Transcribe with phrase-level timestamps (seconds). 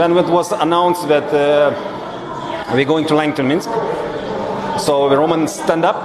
[0.00, 3.68] when it was announced that uh, we're going to Langton, Minsk,
[4.78, 5.98] so the Roman stand up,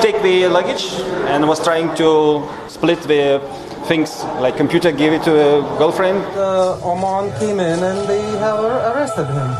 [0.00, 0.84] take the luggage,
[1.26, 3.40] and was trying to split the
[3.86, 6.18] things like computer, give it to a girlfriend.
[6.36, 9.50] Uh, Oman came in and they have arrested him.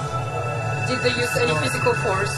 [0.86, 2.30] Did they use any physical force?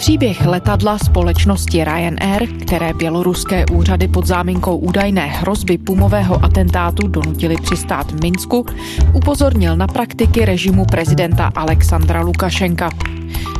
[0.00, 8.12] Příběh letadla společnosti Ryanair, které běloruské úřady pod záminkou údajné hrozby pumového atentátu donutili přistát
[8.12, 8.66] v Minsku,
[9.12, 12.90] upozornil na praktiky režimu prezidenta Alexandra Lukašenka.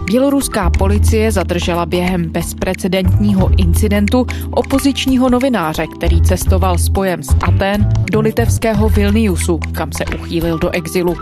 [0.04, 8.88] Běloruská policie zadržela během bezprecedentního incidentu opozičního novináře, který cestoval spojem z Aten do litevského
[8.88, 11.16] Vilniusu, kam se uchýlil do exilu.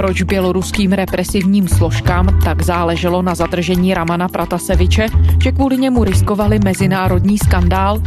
[0.00, 5.06] Proč běloruským represivním složkám tak záleželo na zadržení Ramana Prataseviče,
[5.42, 8.02] že kvůli němu riskovali mezinárodní skandál?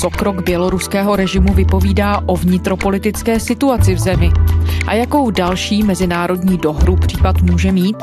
[0.00, 4.32] Co krok běloruského režimu vypovídá o vnitropolitické situaci v zemi?
[4.86, 7.96] A jakou další mezinárodní dohru případ může mít?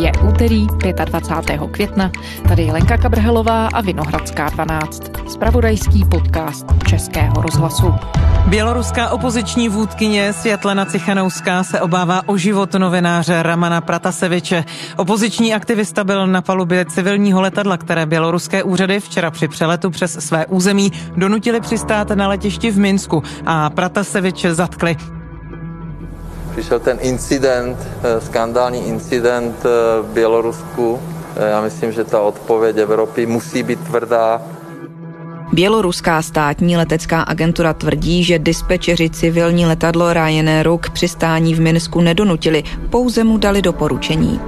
[0.00, 0.66] Je úterý
[1.04, 1.60] 25.
[1.70, 2.10] května,
[2.48, 7.94] tady je Lenka Kabrhelová a Vinohradská 12, spravodajský podcast Českého rozhlasu.
[8.46, 14.64] Běloruská opoziční vůdkyně Světlena Cichanouská se obává o život novináře Ramana Prataseviče.
[14.96, 20.46] Opoziční aktivista byl na palubě civilního letadla, které běloruské úřady včera při přeletu přes své
[20.46, 24.96] území donutili přistát na letišti v Minsku a Prataseviče zatkli.
[26.60, 31.00] Přišel ten incident, eh, skandální incident eh, v Bělorusku.
[31.36, 34.42] Eh, já myslím, že ta odpověď Evropy musí být tvrdá.
[35.52, 42.62] Běloruská státní letecká agentura tvrdí, že dispečeři civilní letadlo Ryanairu k přistání v Minsku nedonutili,
[42.90, 44.40] pouze mu dali doporučení.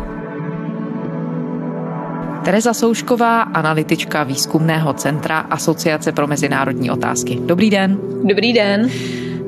[2.44, 7.38] Tereza Soušková, analytička výzkumného centra Asociace pro mezinárodní otázky.
[7.46, 7.98] Dobrý den.
[8.24, 8.90] Dobrý den.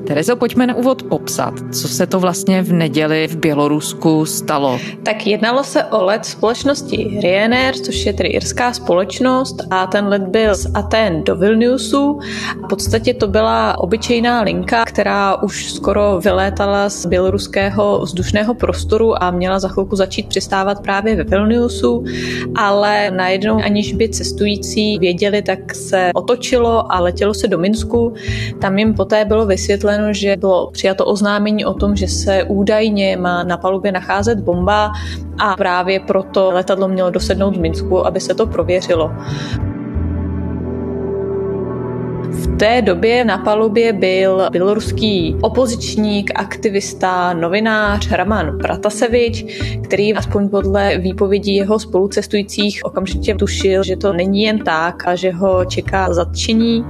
[0.06, 4.78] Terezo, pojďme na úvod popsat, co se to vlastně v neděli v Bělorusku stalo.
[5.02, 10.22] Tak jednalo se o let společnosti Ryanair, což je tedy irská společnost a ten let
[10.22, 12.18] byl z Aten do Vilniusu.
[12.64, 19.30] V podstatě to byla obyčejná linka, která už skoro vylétala z běloruského vzdušného prostoru a
[19.30, 22.04] měla za chvilku začít přistávat právě ve Vilniusu,
[22.54, 28.14] ale najednou aniž by cestující věděli, tak se otočilo a letělo se do Minsku.
[28.60, 33.16] Tam jim poté bylo vysvětleno, vysvětleno, že bylo přijato oznámení o tom, že se údajně
[33.16, 34.92] má na palubě nacházet bomba
[35.38, 39.10] a právě proto letadlo mělo dosednout v Minsku, aby se to prověřilo.
[42.44, 49.44] V té době na palubě byl běloruský opozičník, aktivista, novinář Raman Pratasevič,
[49.84, 55.30] který aspoň podle výpovědí jeho spolucestujících okamžitě tušil, že to není jen tak a že
[55.30, 56.84] ho čeká zatčení.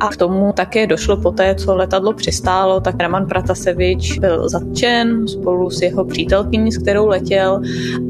[0.00, 5.70] A k tomu také došlo poté, co letadlo přistálo, tak Raman Pratasevič byl zatčen spolu
[5.70, 7.60] s jeho přítelkyní, s kterou letěl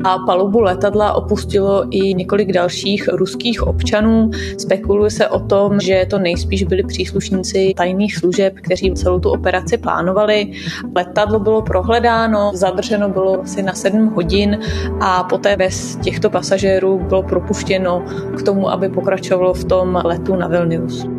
[0.04, 4.30] a palubu letadla opustilo i několik dalších ruských občanů.
[4.58, 9.78] Spekuluje se o tom, že to nejspíš byli příslušníci tajných služeb, kteří celou tu operaci
[9.78, 10.52] plánovali.
[10.96, 14.58] Letadlo bylo prohledáno, zadrženo bylo asi na 7 hodin
[15.00, 18.04] a poté bez těchto pasažérů bylo propuštěno
[18.38, 21.13] k tomu, aby pokračovalo v tom letu na Vilnius.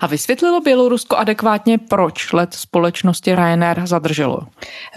[0.00, 4.38] A vysvětlilo Bělorusko adekvátně, proč let společnosti Ryanair zadrželo?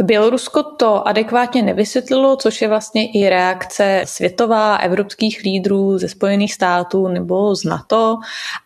[0.04, 7.08] Bělorusko to adekvátně nevysvětlilo, což je vlastně i reakce světová, evropských lídrů ze Spojených států
[7.08, 8.18] nebo z NATO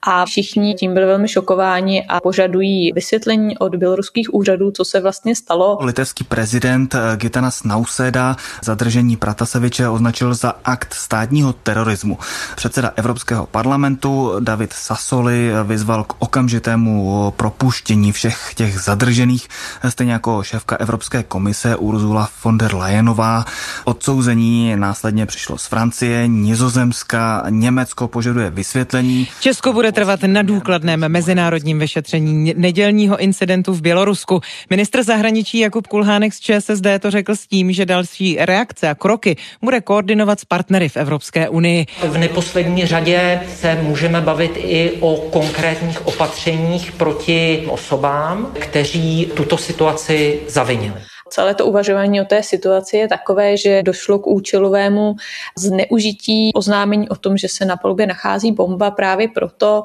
[0.01, 5.35] a všichni tím byli velmi šokováni a požadují vysvětlení od běloruských úřadů, co se vlastně
[5.35, 5.77] stalo.
[5.81, 12.17] Litevský prezident Gitanas Nauseda zadržení Prataseviče označil za akt státního terorismu.
[12.55, 19.47] Předseda Evropského parlamentu David Sassoli vyzval k okamžitému propuštění všech těch zadržených,
[19.89, 23.45] stejně jako šéfka Evropské komise Ursula von der Leyenová.
[23.85, 29.27] Odsouzení následně přišlo z Francie, Nizozemska, Německo požaduje vysvětlení.
[29.39, 34.41] Česko bude trvat na důkladném mezinárodním vyšetření nedělního incidentu v Bělorusku.
[34.69, 39.37] Ministr zahraničí Jakub Kulhánek z ČSSD to řekl s tím, že další reakce a kroky
[39.61, 41.85] bude koordinovat s partnery v Evropské unii.
[42.03, 45.15] V neposlední řadě se můžeme bavit i o
[45.81, 51.01] konkrétních opatřeních proti osobám, kteří tuto situaci zavinili.
[51.29, 55.15] Celé to uvažování o té situaci je takové, že došlo k účelovému
[55.57, 59.83] zneužití oznámení o tom, že se na palubě nachází bomba právě proto,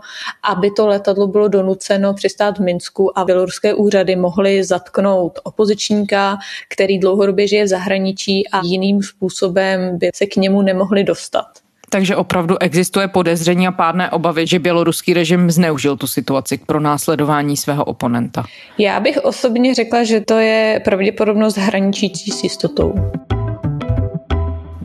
[0.50, 6.38] aby to letadlo bylo donuceno přistát v Minsku a běloruské úřady mohly zatknout opozičníka,
[6.69, 11.65] který dlouhodobě žije v zahraničí a jiným způsobem by se k němu nemohli dostat.
[11.91, 17.56] Takže opravdu existuje podezření a pádné obavy, že běloruský režim zneužil tu situaci k pronásledování
[17.56, 18.44] svého oponenta.
[18.79, 22.94] Já bych osobně řekla, že to je pravděpodobnost hraničící s jistotou.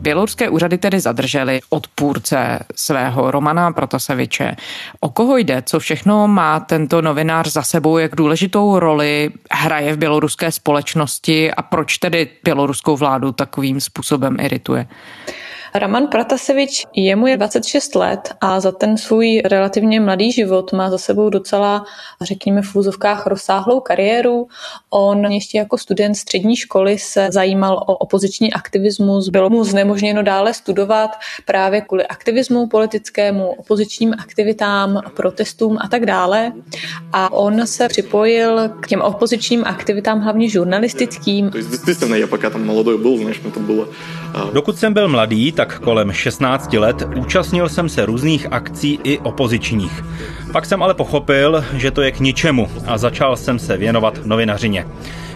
[0.02, 4.56] Běloruské úřady tedy zadrželi odpůrce svého Romana Protaseviče.
[5.00, 5.62] O koho jde?
[5.66, 7.98] Co všechno má tento novinář za sebou?
[7.98, 14.86] Jak důležitou roli hraje v běloruské společnosti a proč tedy běloruskou vládu takovým způsobem irituje?
[15.74, 20.98] Raman Pratasevič, jemu je 26 let a za ten svůj relativně mladý život má za
[20.98, 21.84] sebou docela,
[22.22, 24.48] řekněme v úzovkách, rozsáhlou kariéru.
[24.90, 30.54] On ještě jako student střední školy se zajímal o opoziční aktivismus, bylo mu znemožněno dále
[30.54, 31.10] studovat
[31.46, 36.52] právě kvůli aktivismu politickému, opozičním aktivitám, protestům a tak dále.
[37.12, 41.50] A on se připojil k těm opozičním aktivitám, hlavně žurnalistickým.
[44.52, 50.04] Dokud jsem byl mladý, tak kolem 16 let, účastnil jsem se různých akcí i opozičních.
[50.52, 54.86] Pak jsem ale pochopil, že to je k ničemu a začal jsem se věnovat novinařině.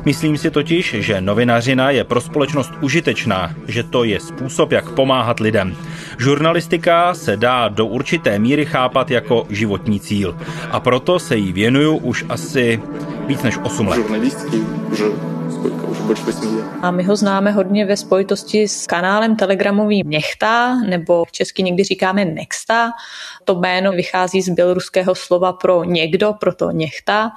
[0.04, 5.40] Myslím si totiž, že novinařina je pro společnost užitečná, že to je způsob, jak pomáhat
[5.40, 5.76] lidem.
[6.18, 10.36] Žurnalistika se dá do určité míry chápat jako životní cíl
[10.70, 12.82] a proto se jí věnuju už asi
[13.26, 14.00] víc než 8 let.
[16.82, 21.84] A my ho známe hodně ve spojitosti s kanálem telegramovým Nechta, nebo v česky někdy
[21.84, 22.90] říkáme Nexta.
[23.44, 27.30] To jméno vychází z běloruského slova pro někdo, proto Nechta.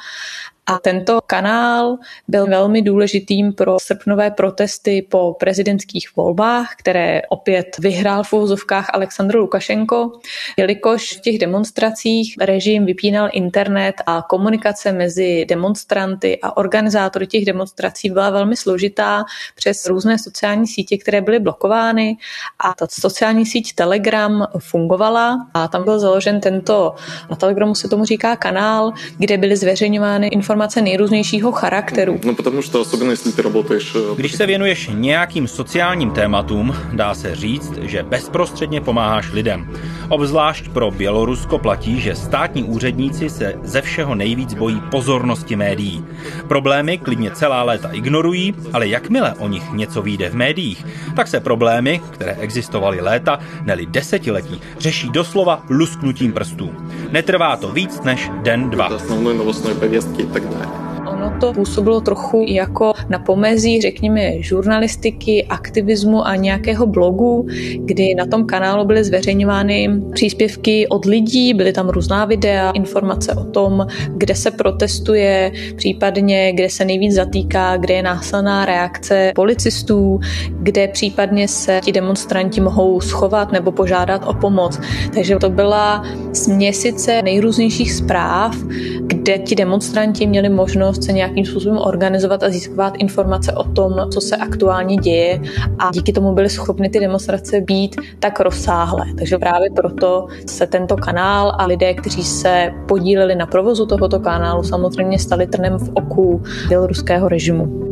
[0.69, 8.24] A tento kanál byl velmi důležitým pro srpnové protesty po prezidentských volbách, které opět vyhrál
[8.24, 10.12] v úvozovkách Aleksandr Lukašenko,
[10.57, 18.10] jelikož v těch demonstracích režim vypínal internet a komunikace mezi demonstranty a organizátory těch demonstrací
[18.10, 19.24] byla velmi složitá
[19.56, 22.18] přes různé sociální sítě, které byly blokovány.
[22.60, 26.95] A ta sociální síť Telegram fungovala a tam byl založen tento,
[27.30, 32.20] na Telegramu se tomu říká kanál, kde byly zveřejňovány informace informace nejrůznějšího charakteru.
[32.25, 33.94] No, protože to особенно, jestli ty работаешь...
[33.94, 39.70] Э, Když se věnuješ nějakým sociálním tématům, dá se říct, že bezprostředně pomáháš lidem.
[40.08, 46.05] Obzvlášť pro Bělorusko platí, že státní úředníci se ze všeho nejvíc bojí pozornosti médií.
[46.49, 50.87] Problémy klidně celá léta ignorují, ale jakmile o nich něco vyjde v médiích,
[51.17, 56.75] tak se problémy, které existovaly léta, neli desetiletí, řeší doslova lusknutím prstů.
[57.11, 58.87] Netrvá to víc než den, dva.
[58.87, 60.48] Основной новостной повестки так далее.
[61.19, 67.48] Ono to působilo trochu jako na pomezí, řekněme, žurnalistiky, aktivismu a nějakého blogu,
[67.80, 73.44] kdy na tom kanálu byly zveřejňovány příspěvky od lidí, byly tam různá videa, informace o
[73.44, 73.88] tom,
[74.18, 80.19] kde se protestuje, případně kde se nejvíc zatýká, kde je násilná reakce policistů,
[80.50, 84.80] kde případně se ti demonstranti mohou schovat nebo požádat o pomoc.
[85.13, 86.04] Takže to byla
[86.34, 88.56] směsice nejrůznějších zpráv,
[89.30, 94.22] kde ti demonstranti měli možnost se nějakým způsobem organizovat a získávat informace o tom, co
[94.22, 95.42] se aktuálně děje
[95.80, 99.06] a díky tomu byly schopny ty demonstrace být tak rozsáhlé.
[99.18, 104.64] Takže právě proto se tento kanál a lidé, kteří se podíleli na provozu tohoto kanálu,
[104.64, 107.86] samozřejmě stali trnem v oku běloruského režimu.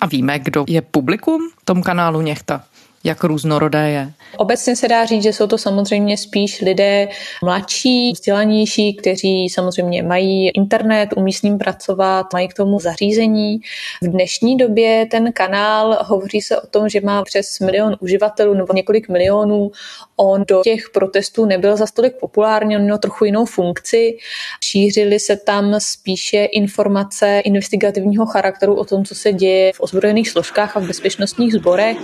[0.00, 2.62] A víme, kdo je publikum tom kanálu Něchta?
[3.04, 4.12] Jak různorodé je?
[4.36, 7.08] Obecně se dá říct, že jsou to samozřejmě spíš lidé
[7.42, 13.58] mladší, vzdělanější, kteří samozřejmě mají internet, umí s ním pracovat, mají k tomu zařízení.
[14.02, 18.72] V dnešní době ten kanál hovoří se o tom, že má přes milion uživatelů nebo
[18.72, 19.70] několik milionů.
[20.16, 24.18] On do těch protestů nebyl za stolik populární, on měl trochu jinou funkci.
[24.64, 30.76] Šířily se tam spíše informace investigativního charakteru o tom, co se děje v ozbrojených složkách
[30.76, 31.96] a v bezpečnostních sborech.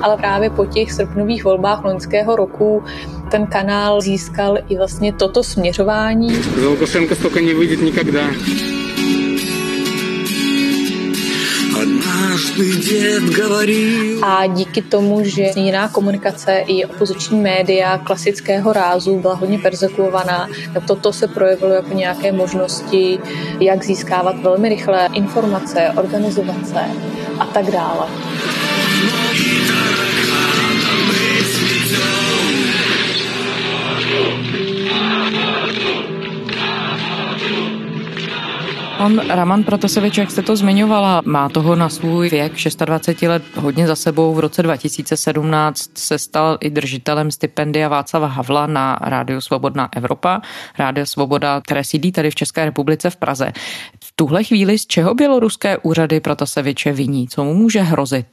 [0.00, 2.84] Ale právě po těch srpnových volbách loňského roku
[3.30, 6.34] ten kanál získal i vlastně toto směřování.
[6.34, 8.79] Za Lukašenko stokně vyjde nikdy.
[12.39, 14.27] не выйдет никогда.
[14.27, 20.85] A díky tomu, že jiná komunikace i opoziční média klasického rázu byla hodně persekuovaná, tak
[20.85, 23.19] toto se projevilo jako nějaké možnosti,
[23.59, 26.81] jak získávat velmi rychlé informace, organizovat se
[27.39, 28.07] a tak dále.
[39.00, 42.52] On Raman Protasevič, jak jste to zmiňovala, má toho na svůj věk
[42.84, 44.34] 26 let hodně za sebou.
[44.34, 50.40] V roce 2017 se stal i držitelem stipendia Václava Havla na Rádio Svobodná Evropa,
[50.78, 53.52] Rádio Svoboda, které sídlí tady v České republice v Praze.
[54.04, 57.28] V tuhle chvíli z čeho běloruské úřady Protaseviče viní?
[57.28, 58.26] Co mu může hrozit?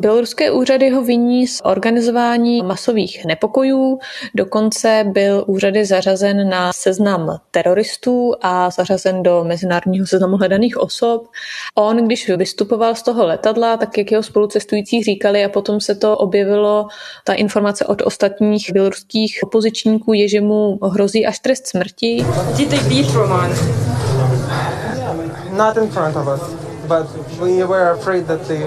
[0.00, 3.98] Běloruské úřady ho viní z organizování masových nepokojů,
[4.34, 11.26] dokonce byl úřady zařazen na seznam teroristů a zařazen do mezinárodního seznamu hledaných osob.
[11.74, 16.16] On, když vystupoval z toho letadla, tak jak jeho spolucestující říkali a potom se to
[16.16, 16.86] objevilo,
[17.24, 22.26] ta informace od ostatních běloruských opozičníků je, že mu hrozí až trest smrti.
[25.56, 26.40] Not in front of us,
[26.88, 27.06] but
[27.40, 28.58] we were afraid that they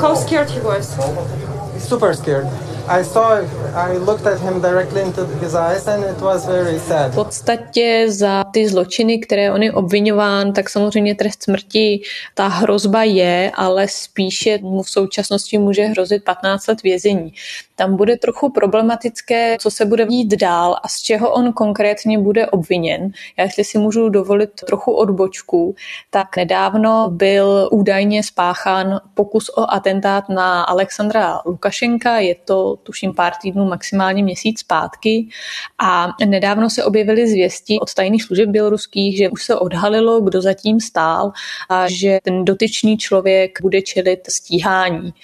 [0.00, 0.96] How scared he was?
[1.82, 2.46] super scared.
[2.88, 3.42] I saw,
[3.74, 7.12] I looked at him directly into his eyes and it was very sad.
[7.12, 12.02] V podstatě za ty zločiny, které on je obvinován, tak samozřejmě trest smrti,
[12.34, 17.32] ta hrozba je, ale spíše mu v současnosti může hrozit 15 let vězení.
[17.76, 22.46] Tam bude trochu problematické, co se bude dít dál a z čeho on konkrétně bude
[22.46, 23.10] obviněn.
[23.36, 25.74] Já jestli si můžu dovolit trochu odbočku,
[26.10, 32.18] tak nedávno byl údajně spáchán pokus o atentát na Alexandra Lukašenka.
[32.18, 35.28] Je to tuším pár týdnů, maximálně měsíc zpátky.
[35.78, 40.80] A nedávno se objevily zvěsti od tajných služeb běloruských, že už se odhalilo, kdo zatím
[40.80, 41.32] stál
[41.68, 45.14] a že ten dotyčný člověk bude čelit stíhání.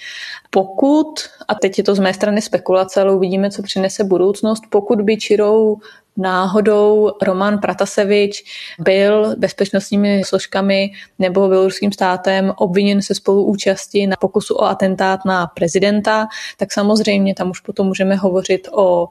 [0.49, 1.13] Pokud,
[1.47, 5.17] a teď je to z mé strany spekulace, ale uvidíme, co přinese budoucnost, pokud by
[5.17, 5.77] Čirou
[6.17, 8.43] náhodou Roman Pratasevič
[8.79, 16.27] byl bezpečnostními složkami nebo běloruským státem obviněn se spoluúčasti na pokusu o atentát na prezidenta,
[16.57, 19.07] tak samozřejmě tam už potom můžeme hovořit o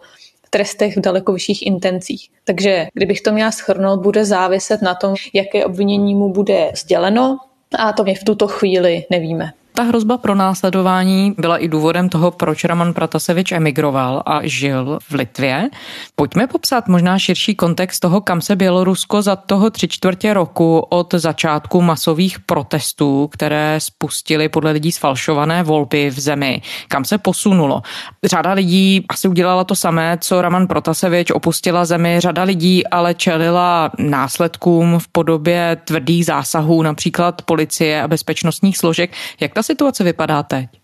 [0.50, 2.30] trestech v daleko vyšších intencích.
[2.44, 7.38] Takže kdybych to měla schrnout, bude záviset na tom, jaké obvinění mu bude sděleno
[7.78, 9.52] a to my v tuto chvíli nevíme.
[9.74, 15.14] Ta hrozba pro následování byla i důvodem toho, proč Raman Pratasevič emigroval a žil v
[15.14, 15.70] Litvě.
[16.16, 21.14] Pojďme popsat možná širší kontext toho, kam se Bělorusko za toho tři čtvrtě roku od
[21.14, 27.82] začátku masových protestů, které spustily podle lidí sfalšované volby v zemi, kam se posunulo.
[28.24, 32.20] Řada lidí asi udělala to samé, co Raman Protasevič opustila zemi.
[32.20, 39.10] Řada lidí ale čelila následkům v podobě tvrdých zásahů, například policie a bezpečnostních složek.
[39.40, 40.81] Jak ta situace vypadá teď?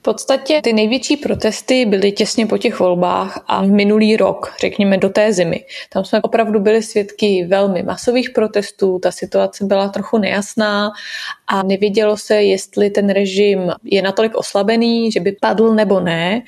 [0.00, 5.08] V podstatě ty největší protesty byly těsně po těch volbách a minulý rok, řekněme do
[5.08, 5.64] té zimy.
[5.92, 10.90] Tam jsme opravdu byli svědky velmi masových protestů, ta situace byla trochu nejasná
[11.46, 16.42] a nevědělo se, jestli ten režim je natolik oslabený, že by padl nebo ne.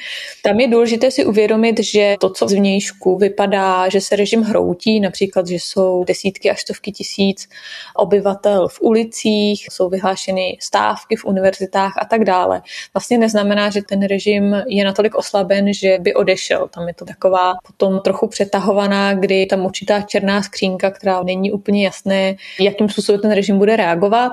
[0.44, 5.46] Tam je důležité si uvědomit, že to, co zvnějšku vypadá, že se režim hroutí, například,
[5.46, 7.48] že jsou desítky až stovky tisíc
[7.96, 12.62] obyvatel v ulicích, jsou vyhlášeny stávky v univerzitách a tak dále.
[12.94, 16.68] Vlastně neznamená, že ten režim je natolik oslaben, že by odešel.
[16.68, 21.84] Tam je to taková potom trochu přetahovaná, kdy tam určitá černá skřínka, která není úplně
[21.84, 24.32] jasné, jakým způsobem ten režim bude reagovat.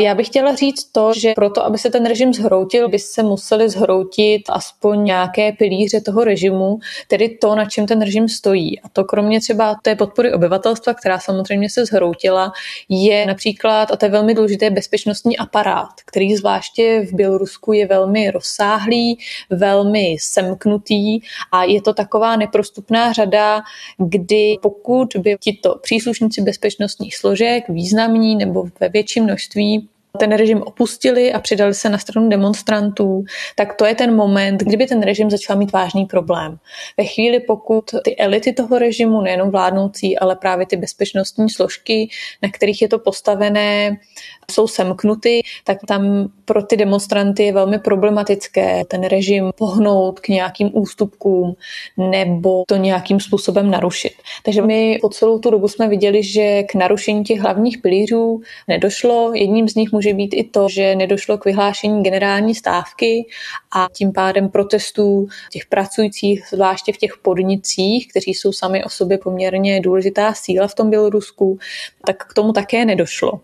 [0.00, 3.68] Já bych chtěla říct to, že proto, aby se ten režim zhroutil, by se museli
[3.68, 8.80] zhroutit aspoň nějaké pilíře toho režimu, tedy to, na čem ten režim stojí.
[8.80, 12.52] A to kromě třeba té podpory obyvatelstva, která samozřejmě se zhroutila,
[12.88, 18.30] je například, a to je velmi důležité, bezpečnostní aparát, který zvláště v Bělorusku je velmi
[18.30, 19.18] rozsáhlý,
[19.50, 21.20] velmi semknutý
[21.52, 23.60] a je to taková neprostupná řada,
[23.98, 29.88] kdy pokud by tito příslušníci bezpečnostních složek, významní nebo ve větším množství, dětství
[30.18, 33.24] ten režim opustili a přidali se na stranu demonstrantů,
[33.56, 36.58] tak to je ten moment, kdyby ten režim začal mít vážný problém.
[36.96, 42.08] Ve chvíli, pokud ty elity toho režimu, nejenom vládnoucí, ale právě ty bezpečnostní složky,
[42.42, 43.96] na kterých je to postavené,
[44.52, 50.70] jsou semknuty, tak tam pro ty demonstranty je velmi problematické ten režim pohnout k nějakým
[50.72, 51.56] ústupkům
[51.96, 54.12] nebo to nějakým způsobem narušit.
[54.42, 59.34] Takže my po celou tu dobu jsme viděli, že k narušení těch hlavních pilířů nedošlo.
[59.34, 63.26] Jedním z nich může být i to, že nedošlo k vyhlášení generální stávky
[63.76, 69.18] a tím pádem protestů těch pracujících, zvláště v těch podnicích, kteří jsou sami o sobě
[69.18, 71.58] poměrně důležitá síla v tom Bělorusku,
[72.06, 73.40] tak k tomu také nedošlo.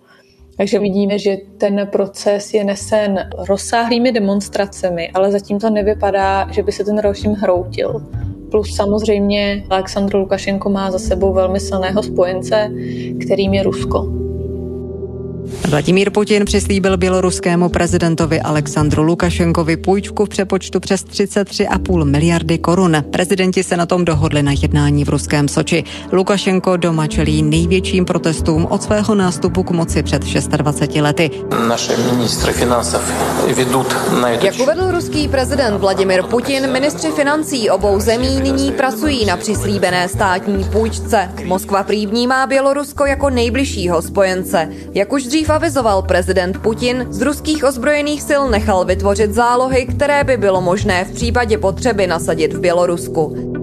[0.56, 6.72] Takže vidíme, že ten proces je nesen rozsáhlými demonstracemi, ale zatím to nevypadá, že by
[6.72, 8.06] se ten režim hroutil.
[8.50, 12.70] Plus samozřejmě Aleksandr Lukašenko má za sebou velmi silného spojence,
[13.20, 14.23] kterým je Rusko.
[15.44, 22.96] Vladimír Putin přislíbil běloruskému prezidentovi Aleksandru Lukašenkovi půjčku v přepočtu přes 33,5 miliardy korun.
[23.10, 25.84] Prezidenti se na tom dohodli na jednání v ruském Soči.
[26.12, 31.30] Lukašenko doma čelí největším protestům od svého nástupu k moci před 26 lety.
[31.68, 32.96] Naše ministry financů
[33.54, 39.36] vedут na Jak uvedl ruský prezident Vladimir Putin, ministři financí obou zemí nyní pracují na
[39.36, 41.30] přislíbené státní půjčce.
[41.44, 44.68] Moskva prý vnímá Bělorusko jako nejbližšího spojence.
[44.94, 50.36] Jak už dřív avizoval prezident Putin, z ruských ozbrojených sil nechal vytvořit zálohy, které by
[50.36, 53.53] bylo možné v případě potřeby nasadit v Bělorusku.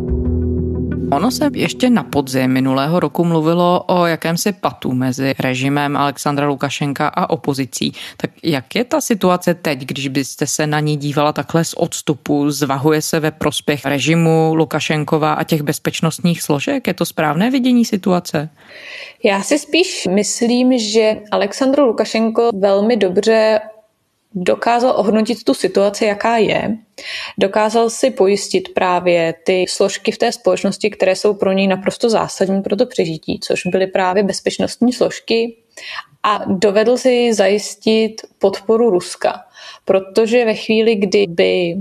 [1.12, 7.08] Ono se ještě na podzim minulého roku mluvilo o jakémsi patu mezi režimem Alexandra Lukašenka
[7.08, 7.94] a opozicí.
[8.18, 12.52] Tak jak je ta situace teď, když byste se na ní dívala takhle z odstupu?
[12.52, 16.88] Zvahuje se ve prospěch režimu Lukašenkova a těch bezpečnostních složek?
[16.88, 18.50] Je to správné vidění situace?
[19.24, 23.60] Já si spíš myslím, že Aleksandr Lukašenko velmi dobře
[24.36, 26.78] dokázal ohodnotit tu situaci, jaká je.
[27.38, 32.62] Dokázal si pojistit právě ty složky v té společnosti, které jsou pro něj naprosto zásadní
[32.62, 35.58] pro to přežití, což byly právě bezpečnostní složky
[36.24, 39.42] a dovedl si zajistit podporu Ruska,
[39.86, 41.76] protože ve chvíli, kdy by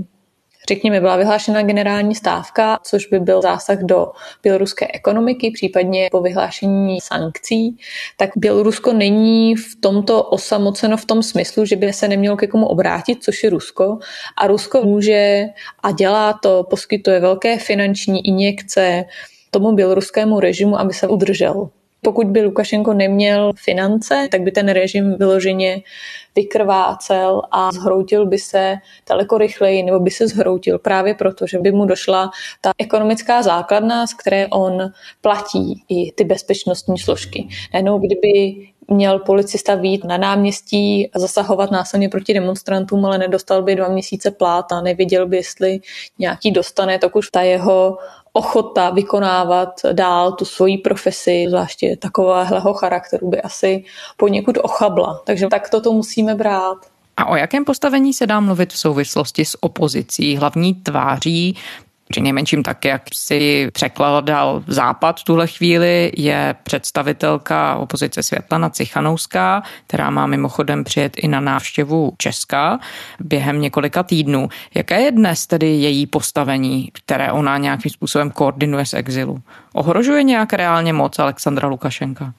[0.67, 4.11] řekněme, byla vyhlášena generální stávka, což by byl zásah do
[4.43, 7.77] běloruské ekonomiky, případně po vyhlášení sankcí,
[8.17, 12.67] tak Bělorusko není v tomto osamoceno v tom smyslu, že by se nemělo ke komu
[12.67, 13.97] obrátit, což je Rusko.
[14.37, 15.45] A Rusko může
[15.83, 19.03] a dělá to, poskytuje velké finanční injekce
[19.51, 21.69] tomu běloruskému režimu, aby se udržel.
[22.03, 25.81] Pokud by Lukašenko neměl finance, tak by ten režim vyloženě
[26.35, 28.75] vykrvácel a zhroutil by se
[29.09, 32.31] daleko rychleji, nebo by se zhroutil právě proto, že by mu došla
[32.61, 34.91] ta ekonomická základna, z které on
[35.21, 37.47] platí i ty bezpečnostní složky.
[37.73, 43.75] Najednou, kdyby měl policista vít na náměstí a zasahovat násilně proti demonstrantům, ale nedostal by
[43.75, 45.79] dva měsíce plát a nevěděl by, jestli
[46.19, 47.97] nějaký dostane, tak už ta jeho
[48.33, 53.83] ochota vykonávat dál tu svoji profesi, zvláště takového charakteru, by asi
[54.17, 55.21] poněkud ochabla.
[55.25, 56.77] Takže tak to musíme brát.
[57.17, 60.37] A o jakém postavení se dá mluvit v souvislosti s opozicí?
[60.37, 61.57] Hlavní tváří
[62.11, 69.63] při nejmenším tak, jak si překladal Západ v tuhle chvíli, je představitelka opozice Světlana Cichanouská,
[69.87, 72.79] která má mimochodem přijet i na návštěvu Česka
[73.19, 74.49] během několika týdnů.
[74.75, 79.41] Jaké je dnes tedy její postavení, které ona nějakým způsobem koordinuje z exilu?
[79.73, 82.33] Ohrožuje nějak reálně moc Alexandra Lukašenka?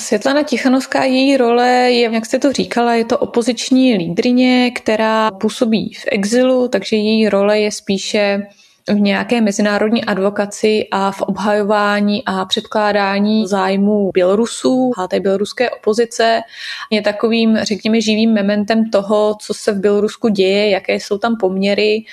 [0.00, 5.94] Světlana Tichanovská, její role je, jak jste to říkala, je to opoziční lídrině, která působí
[5.94, 8.42] v exilu, takže její role je spíše
[8.88, 16.40] v nějaké mezinárodní advokaci a v obhajování a předkládání zájmů Bělorusů a té běloruské opozice.
[16.90, 22.04] Je takovým, řekněme, živým mementem toho, co se v Bělorusku děje, jaké jsou tam poměry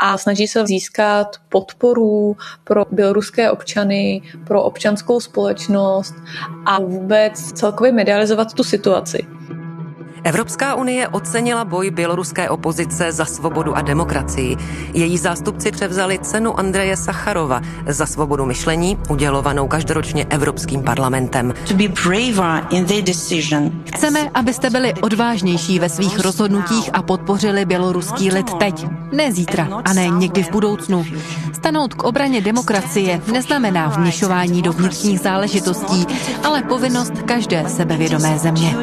[0.00, 6.14] a snaží se získat podporu pro běloruské občany, pro občanskou společnost
[6.66, 9.39] a vůbec celkově medializovat tu situaci.
[10.24, 14.56] Evropská unie ocenila boj běloruské opozice za svobodu a demokracii.
[14.92, 21.54] Její zástupci převzali cenu Andreje Sacharova za svobodu myšlení, udělovanou každoročně Evropským parlamentem.
[23.94, 29.92] Chceme, abyste byli odvážnější ve svých rozhodnutích a podpořili běloruský lid teď, ne zítra a
[29.92, 31.06] ne někdy v budoucnu.
[31.52, 36.06] Stanout k obraně demokracie neznamená vměšování do vnitřních záležitostí,
[36.44, 38.76] ale povinnost každé sebevědomé země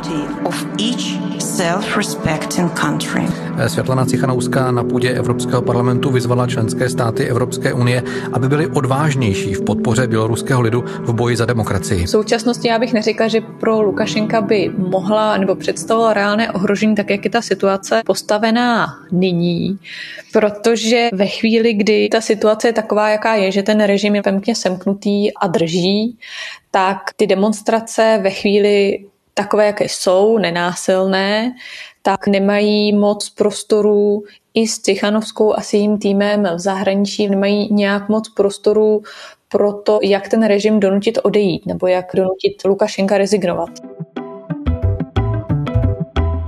[1.57, 3.27] self-respecting country.
[3.67, 9.61] Světlana Cichanouská na půdě Evropského parlamentu vyzvala členské státy Evropské unie, aby byly odvážnější v
[9.61, 12.05] podpoře běloruského lidu v boji za demokracii.
[12.05, 17.09] V současnosti já bych neřekla, že pro Lukašenka by mohla nebo představovala reálné ohrožení, tak
[17.09, 19.79] jak je ta situace postavená nyní,
[20.33, 24.55] protože ve chvíli, kdy ta situace je taková, jaká je, že ten režim je pevně
[24.55, 26.17] semknutý a drží,
[26.71, 28.99] tak ty demonstrace ve chvíli
[29.37, 31.55] takové, jaké jsou, nenásilné,
[32.01, 34.23] tak nemají moc prostoru
[34.53, 39.03] i s Cichanovskou a s jejím týmem v zahraničí, nemají nějak moc prostoru
[39.49, 43.69] pro to, jak ten režim donutit odejít nebo jak donutit Lukašenka rezignovat.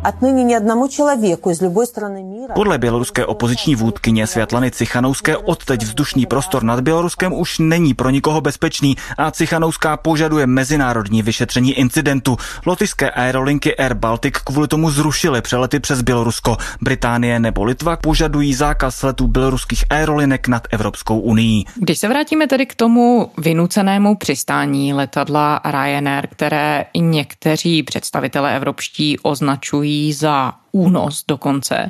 [0.04, 2.54] Отныне ни одному человеku из любой страны мира...
[2.54, 8.40] Podle běloruské opoziční vůdkyně Světlany Cichanouské odteď vzdušný prostor nad Běloruskem už není pro nikoho
[8.40, 12.36] bezpečný a Cichanouská požaduje mezinárodní vyšetření incidentu.
[12.66, 16.56] Lotyšské aerolinky Air Baltic kvůli tomu zrušily přelety přes Bělorusko.
[16.80, 21.64] Británie nebo Litva požadují zákaz letů běloruských aerolinek nad Evropskou unii.
[21.74, 29.18] Když se vrátíme tedy k tomu vynucenému přistání letadla Ryanair, které i někteří představitelé evropští
[29.18, 31.89] označují považují za únos dokonce.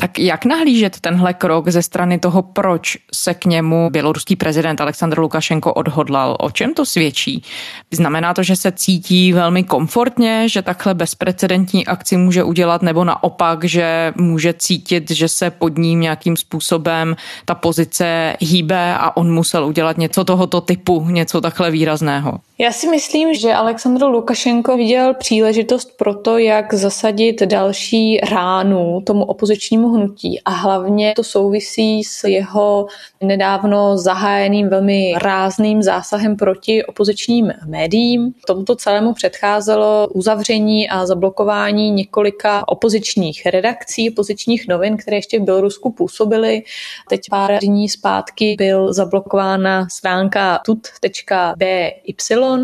[0.00, 5.18] Tak jak nahlížet tenhle krok ze strany toho, proč se k němu běloruský prezident Aleksandr
[5.18, 6.36] Lukašenko odhodlal?
[6.40, 7.42] O čem to svědčí?
[7.90, 13.64] Znamená to, že se cítí velmi komfortně, že takhle bezprecedentní akci může udělat, nebo naopak,
[13.64, 19.66] že může cítit, že se pod ním nějakým způsobem ta pozice hýbe a on musel
[19.66, 22.38] udělat něco tohoto typu, něco takhle výrazného?
[22.58, 29.24] Já si myslím, že Aleksandr Lukašenko viděl příležitost pro to, jak zasadit další ránu tomu
[29.24, 32.87] opozičnímu hnutí a hlavně to souvisí s jeho
[33.23, 38.33] nedávno zahájeným velmi rázným zásahem proti opozičním médiím.
[38.47, 45.91] Tomuto celému předcházelo uzavření a zablokování několika opozičních redakcí, opozičních novin, které ještě v Bělorusku
[45.91, 46.63] působily.
[47.09, 51.91] Teď pár dní zpátky byl zablokována stránka tut.by.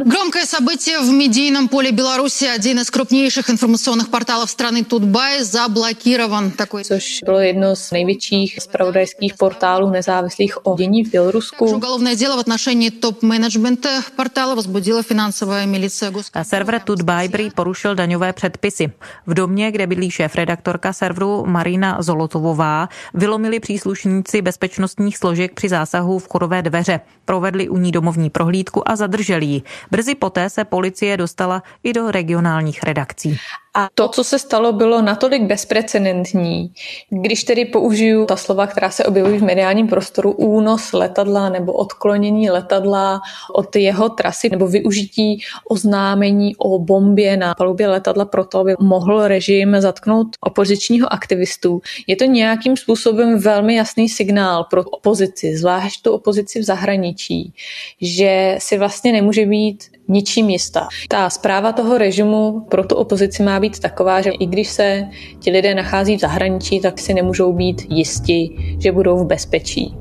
[0.05, 2.45] Громкое событие в медийном поле Беларуси.
[2.45, 6.51] Один из крупнейших информационных порталов страны Тутбай заблокирован.
[6.51, 6.83] Такой...
[6.83, 11.65] Což bylo jedno z největších spravodajských portálů nezávislých o dění v Bělorusku.
[11.65, 16.11] Уголовное дело в отношении топ-менеджмента портала возбудила финансовая милиция
[16.43, 18.91] Server Tutbaj prý porušil daňové předpisy.
[19.27, 26.27] V domě, kde bydlí šéf-redaktorka serveru Marina Zolotovová, vylomili příslušníci bezpečnostních složek při zásahu v
[26.27, 26.99] chodové dveře.
[27.25, 29.61] Provedli u ní domovní prohlídku a zadrželi ji.
[29.91, 33.37] Brzy poté se policie dostala i do regionálních redakcí.
[33.78, 36.72] A to, co se stalo, bylo natolik bezprecedentní.
[37.10, 42.50] Když tedy použiju ta slova, která se objevují v mediálním prostoru, únos letadla nebo odklonění
[42.50, 43.20] letadla
[43.54, 49.80] od jeho trasy nebo využití oznámení o bombě na palubě letadla proto, aby mohl režim
[49.80, 56.60] zatknout opozičního aktivistu, je to nějakým způsobem velmi jasný signál pro opozici, zvlášť tu opozici
[56.60, 57.52] v zahraničí,
[58.00, 60.88] že si vlastně nemůže být ničím jistá.
[61.08, 65.50] Ta zpráva toho režimu pro tu opozici má být taková, že i když se ti
[65.50, 69.94] lidé nachází v zahraničí, tak si nemůžou být jisti, že budou v bezpečí.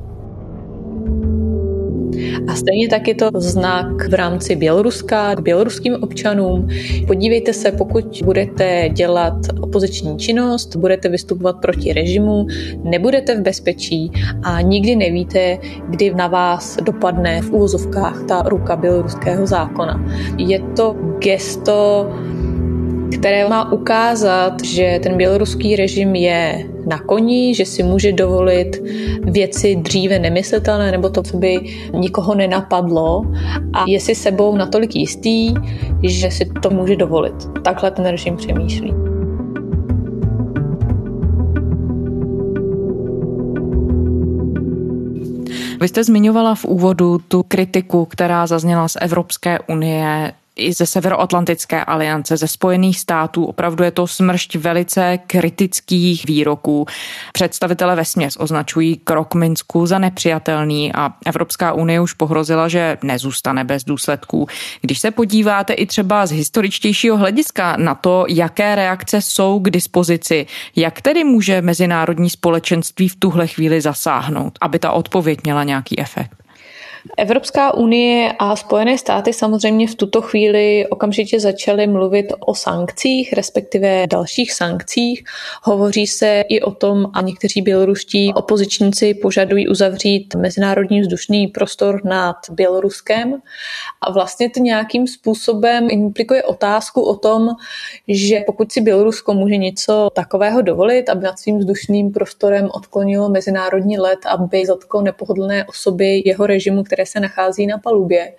[2.48, 6.68] A stejně tak je to znak v rámci Běloruska k běloruským občanům.
[7.08, 9.34] Podívejte se, pokud budete dělat
[9.76, 12.48] opoziční činnost, budete vystupovat proti režimu,
[12.84, 14.12] nebudete v bezpečí
[14.44, 15.58] a nikdy nevíte,
[15.90, 20.06] kdy na vás dopadne v úvozovkách ta ruka běloruského zákona.
[20.38, 22.08] Je to gesto
[23.20, 28.84] které má ukázat, že ten běloruský režim je na koni, že si může dovolit
[29.24, 31.60] věci dříve nemyslitelné nebo to, co by
[31.94, 33.22] nikoho nenapadlo
[33.74, 35.54] a je si sebou natolik jistý,
[36.04, 37.36] že si to může dovolit.
[37.64, 39.15] Takhle ten režim přemýšlí.
[45.86, 51.84] Vy jste zmiňovala v úvodu tu kritiku, která zazněla z Evropské unie i ze Severoatlantické
[51.84, 53.46] aliance, ze Spojených států.
[53.46, 56.86] Opravdu je to smršť velice kritických výroků.
[57.34, 63.84] Představitele vesměs označují krok Minsku za nepřijatelný a Evropská unie už pohrozila, že nezůstane bez
[63.84, 64.48] důsledků.
[64.82, 70.46] Když se podíváte i třeba z historičtějšího hlediska na to, jaké reakce jsou k dispozici,
[70.76, 76.45] jak tedy může mezinárodní společenství v tuhle chvíli zasáhnout, aby ta odpověď měla nějaký efekt?
[77.18, 84.08] Evropská unie a Spojené státy samozřejmě v tuto chvíli okamžitě začaly mluvit o sankcích, respektive
[84.08, 85.24] dalších sankcích.
[85.64, 92.36] Hovoří se i o tom, a někteří běloruští opozičníci požadují uzavřít mezinárodní vzdušný prostor nad
[92.50, 93.42] Běloruskem.
[94.02, 97.50] A vlastně to nějakým způsobem implikuje otázku o tom,
[98.08, 103.98] že pokud si Bělorusko může něco takového dovolit, aby nad svým vzdušným prostorem odklonilo mezinárodní
[103.98, 108.34] let, aby zatklo nepohodlné osoby jeho režimu, které se nachází na palubě,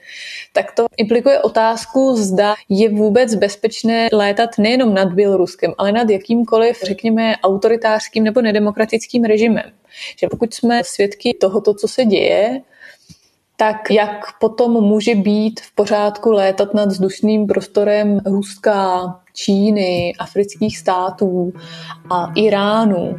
[0.52, 6.82] tak to implikuje otázku, zda je vůbec bezpečné létat nejenom nad Běloruskem, ale nad jakýmkoliv,
[6.82, 9.70] řekněme, autoritářským nebo nedemokratickým režimem.
[10.18, 12.60] Že pokud jsme svědky tohoto, co se děje,
[13.56, 21.52] tak jak potom může být v pořádku létat nad vzdušným prostorem Ruska, Číny, afrických států
[22.10, 23.18] a Iránu.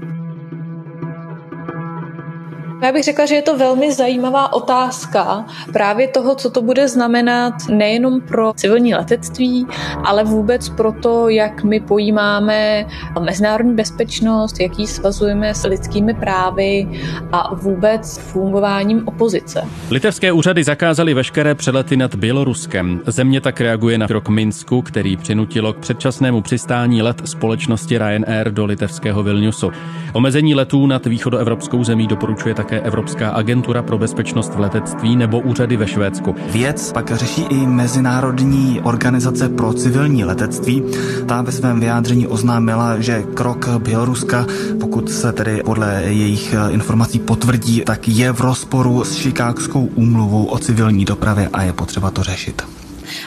[2.81, 7.53] Já bych řekla, že je to velmi zajímavá otázka právě toho, co to bude znamenat
[7.69, 9.67] nejenom pro civilní letectví,
[10.03, 12.85] ale vůbec pro to, jak my pojímáme
[13.19, 16.87] mezinárodní bezpečnost, jak ji svazujeme s lidskými právy
[17.31, 19.61] a vůbec fungováním opozice.
[19.91, 23.01] Litevské úřady zakázaly veškeré přelety nad Běloruskem.
[23.07, 28.65] Země tak reaguje na krok Minsku, který přinutilo k předčasnému přistání let společnosti Ryanair do
[28.65, 29.71] litevského Vilniusu.
[30.13, 35.77] Omezení letů nad východoevropskou zemí doporučuje také Evropská agentura pro bezpečnost v letectví nebo úřady
[35.77, 36.35] ve Švédsku.
[36.51, 40.83] Věc pak řeší i Mezinárodní organizace pro civilní letectví.
[41.25, 44.45] Ta ve svém vyjádření oznámila, že krok Běloruska,
[44.79, 50.59] pokud se tedy podle jejich informací potvrdí, tak je v rozporu s Šikákskou úmluvou o
[50.59, 52.76] civilní dopravě a je potřeba to řešit.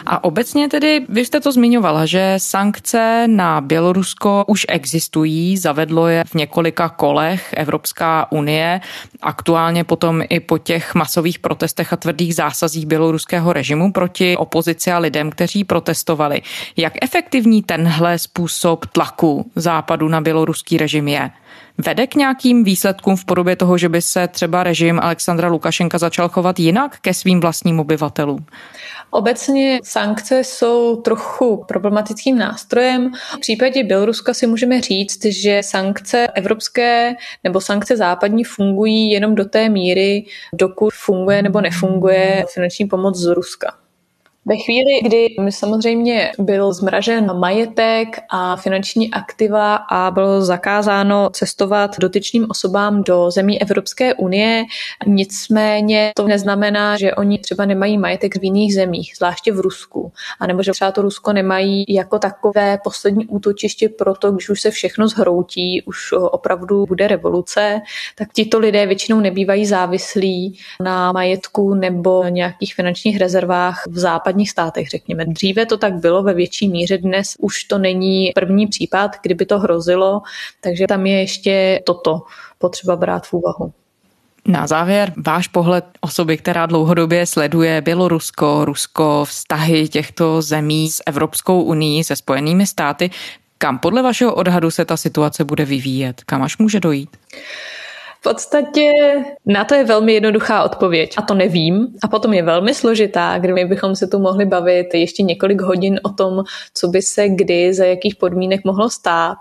[0.06, 6.24] A obecně tedy, vy jste to zmiňovala, že sankce na Bělorusko už existují, zavedlo je
[6.24, 8.80] v několika kolech Evropská unie,
[9.22, 14.98] aktuálně potom i po těch masových protestech a tvrdých zásazích běloruského režimu proti opozici a
[14.98, 16.42] lidem, kteří protestovali.
[16.76, 21.30] Jak efektivní tenhle způsob tlaku západu na běloruský režim je?
[21.80, 26.28] Vede k nějakým výsledkům v podobě toho, že by se třeba režim Alexandra Lukašenka začal
[26.28, 28.46] chovat jinak ke svým vlastním obyvatelům?
[29.10, 33.12] Obecně sankce jsou trochu problematickým nástrojem.
[33.36, 37.14] V případě Běloruska si můžeme říct, že sankce evropské
[37.44, 43.26] nebo sankce západní fungují jenom do té míry, dokud funguje nebo nefunguje finanční pomoc z
[43.26, 43.74] Ruska.
[44.46, 51.98] Ve chvíli, kdy mi samozřejmě byl zmražen majetek a finanční aktiva a bylo zakázáno cestovat
[51.98, 54.64] dotyčným osobám do zemí Evropské unie,
[55.06, 60.62] nicméně to neznamená, že oni třeba nemají majetek v jiných zemích, zvláště v Rusku, anebo
[60.62, 65.08] že třeba to Rusko nemají jako takové poslední útočiště pro to, když už se všechno
[65.08, 67.80] zhroutí, už opravdu bude revoluce,
[68.14, 74.50] tak tito lidé většinou nebývají závislí na majetku nebo nějakých finančních rezervách v západě západních
[74.50, 75.24] státech, řekněme.
[75.24, 79.58] Dříve to tak bylo ve větší míře, dnes už to není první případ, kdyby to
[79.58, 80.22] hrozilo,
[80.60, 82.22] takže tam je ještě toto
[82.58, 83.72] potřeba brát v úvahu.
[84.46, 91.62] Na závěr, váš pohled osoby, která dlouhodobě sleduje Bělorusko, Rusko, vztahy těchto zemí s Evropskou
[91.62, 93.10] unii, se Spojenými státy,
[93.58, 96.22] kam podle vašeho odhadu se ta situace bude vyvíjet?
[96.24, 97.16] Kam až může dojít?
[98.20, 98.92] V podstatě
[99.46, 101.86] na to je velmi jednoduchá odpověď a to nevím.
[102.02, 106.00] A potom je velmi složitá, kdy my bychom se tu mohli bavit ještě několik hodin
[106.02, 109.36] o tom, co by se kdy, za jakých podmínek mohlo stát.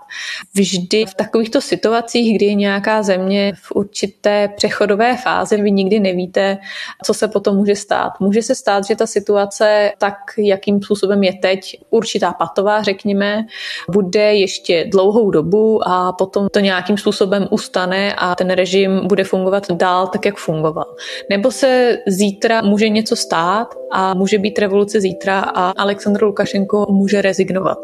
[0.54, 6.58] Vždy v takovýchto situacích, kdy je nějaká země v určité přechodové fázi, vy nikdy nevíte,
[7.04, 8.12] co se potom může stát.
[8.20, 13.44] Může se stát, že ta situace, tak jakým způsobem je teď, určitá patová, řekněme,
[13.90, 19.24] bude ještě dlouhou dobu a potom to nějakým způsobem ustane a ten režim režim bude
[19.24, 20.94] fungovat dál tak, jak fungoval.
[21.30, 27.22] Nebo se zítra může něco stát a může být revoluce zítra a Aleksandr Lukašenko může
[27.22, 27.78] rezignovat.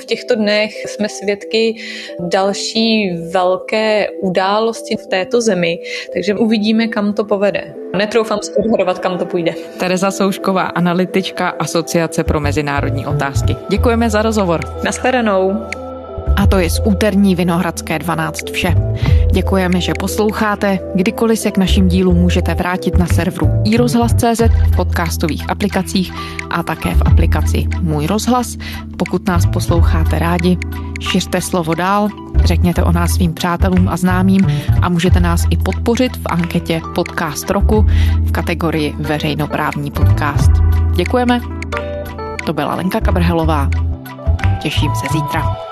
[0.00, 1.74] V těchto dnech jsme svědky
[2.20, 5.78] další velké události v této zemi,
[6.12, 7.74] takže uvidíme, kam to povede.
[7.96, 9.54] Netroufám si odhadovat, kam to půjde.
[9.78, 13.56] Tereza Soušková, analytička Asociace pro mezinárodní otázky.
[13.70, 14.60] Děkujeme za rozhovor.
[14.84, 15.85] Naschledanou.
[16.36, 18.74] A to je z úterní Vinohradské 12 vše.
[19.32, 20.78] Děkujeme, že posloucháte.
[20.94, 24.40] Kdykoliv se k našim dílům můžete vrátit na serveru iRozhlas.cz,
[24.72, 26.12] v podcastových aplikacích
[26.50, 28.56] a také v aplikaci Můj rozhlas.
[28.96, 30.58] Pokud nás posloucháte rádi,
[31.00, 32.08] šiřte slovo dál,
[32.44, 34.46] řekněte o nás svým přátelům a známým
[34.82, 37.86] a můžete nás i podpořit v anketě Podcast roku
[38.20, 40.50] v kategorii Veřejnoprávní podcast.
[40.94, 41.40] Děkujeme.
[42.46, 43.70] To byla Lenka Kabrhelová.
[44.62, 45.65] Těším se zítra.